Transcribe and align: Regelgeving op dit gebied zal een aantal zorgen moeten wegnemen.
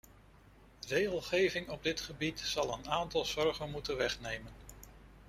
Regelgeving 0.87 1.69
op 1.69 1.83
dit 1.83 2.01
gebied 2.01 2.39
zal 2.39 2.73
een 2.73 2.89
aantal 2.89 3.25
zorgen 3.25 3.71
moeten 3.71 3.97
wegnemen. 3.97 4.51